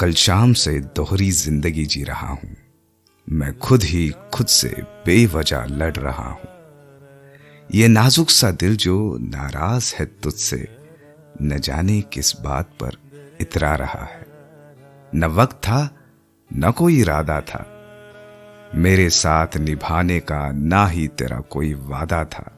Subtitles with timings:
[0.00, 2.56] कल शाम से दोहरी ज़िंदगी जी रहा हूँ।
[3.30, 4.68] मैं खुद ही खुद से
[5.06, 6.48] बेवजह लड़ रहा हूँ।
[7.74, 10.78] ये नाजुक सा दिल जो नाराज़ है तुझसे,
[11.42, 12.90] न जाने किस बात पर
[13.40, 14.26] इतरा रहा है।
[15.14, 15.96] न वक्त था,
[16.56, 17.68] न कोई इरादा था।
[18.74, 22.52] मेरे साथ निभाने का ना ही तेरा कोई वादा था।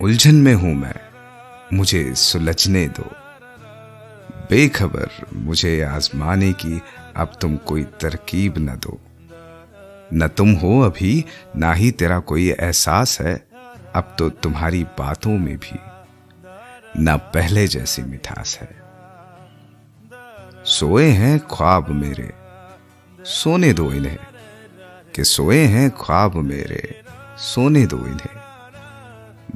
[0.00, 1.03] उलझन में हूँ मैं
[1.72, 3.10] मुझे सुलझने दो।
[4.50, 6.82] बेखबर, मुझे आजमाने की
[7.16, 9.00] अब तुम कोई तरकीब न दो।
[10.12, 11.24] न तुम हो अभी,
[11.56, 13.48] ना ही तेरा कोई एहसास है।
[13.94, 15.78] अब तो तुम्हारी बातों में भी,
[16.98, 18.82] न पहले जैसी मिठास है।
[20.64, 22.32] सोए हैं ख्वाब मेरे,
[23.24, 24.18] सोने दो इन्हें।
[25.14, 27.02] कि सोए हैं ख्वाब मेरे,
[27.38, 28.43] सोने दो इन्हें।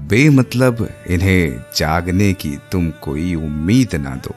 [0.09, 4.35] बेमतलब इन्हें जागने की तुम कोई उम्मीद ना दो।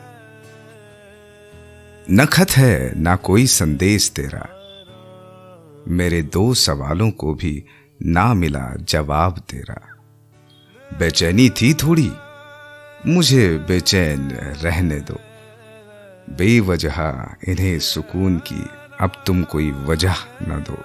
[2.11, 4.49] न खत है, ना कोई संदेश तेरा।
[5.87, 7.63] मेरे दो सवालों को भी
[8.03, 9.97] ना मिला जवाब तेरा।
[10.99, 12.11] बेचैनी थी थोड़ी,
[13.07, 15.17] मुझे बेचैन रहने दो।
[16.29, 17.01] बेवजह
[17.47, 18.69] इन्हें सुकून की
[19.01, 20.77] अब तुम कोई वजह न दो।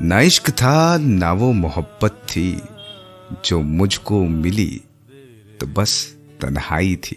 [0.00, 2.62] न इश्क था, ना वो मोहब्बत थी।
[3.44, 4.70] जो मुझको मिली
[5.60, 5.92] तो बस
[6.40, 7.14] तन्हाई थी।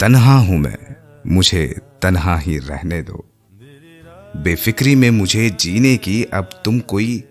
[0.00, 1.66] तन्हा हूँ मैं, मुझे
[2.02, 3.24] तन्हा ही रहने दो।
[4.36, 7.24] बेफिक्री में मुझे जीने की अब तुम कोई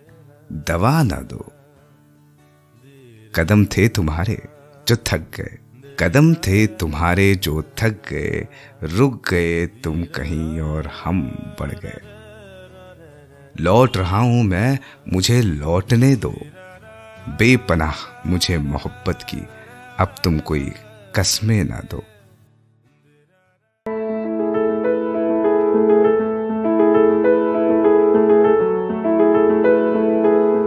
[0.52, 1.52] दवा ना दो।
[3.36, 4.42] कदम थे तुम्हारे
[4.88, 5.58] जो थक गए,
[6.00, 8.48] कदम थे तुम्हारे जो थक गए,
[8.84, 11.22] रुक गए तुम कहीं और हम
[11.60, 12.00] बढ़ गए।
[13.60, 14.80] लौट रहा हूँ मैं,
[15.14, 16.34] मुझे लौटने दो।
[17.38, 17.94] बेपनाह
[18.26, 19.48] मुझे मोहब्बत की।
[20.00, 20.74] अब तुम कोई
[21.16, 22.04] कस्में ना दो।